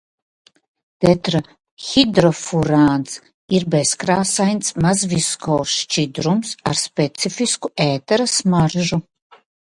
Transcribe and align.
Tetrahidrofurāns 1.03 3.11
ir 3.57 3.65
bezkrāsains, 3.75 4.71
mazviskozs 4.85 5.75
šķidrums 5.81 6.55
ar 6.71 6.79
specifisku 6.85 7.71
ētera 7.85 8.27
smaržu. 8.37 8.99